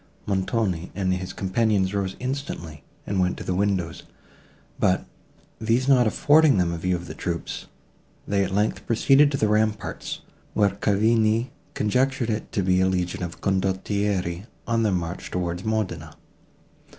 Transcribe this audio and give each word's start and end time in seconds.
Montoni 0.25 0.91
and 0.95 1.13
his 1.13 1.31
companions 1.31 1.93
rose 1.93 2.15
instantly 2.19 2.83
and 3.05 3.19
went 3.19 3.37
to 3.37 3.43
the 3.43 3.53
windows, 3.53 4.01
but, 4.79 5.05
these 5.59 5.87
not 5.87 6.07
affording 6.07 6.57
them 6.57 6.73
a 6.73 6.79
view 6.79 6.95
of 6.95 7.05
the 7.05 7.13
troops, 7.13 7.67
they 8.27 8.43
at 8.43 8.51
length 8.51 8.87
proceeded 8.87 9.29
to 9.31 9.37
the 9.37 9.47
ramparts, 9.47 10.21
where 10.55 10.71
Cavigni 10.71 11.51
conjectured 11.75 12.31
it 12.31 12.51
to 12.51 12.63
be 12.63 12.81
a 12.81 12.87
legion 12.87 13.21
of 13.21 13.41
condottieri, 13.41 14.47
on 14.65 14.81
their 14.81 14.91
march 14.91 15.29
towards 15.29 15.63
Modena. 15.63 16.15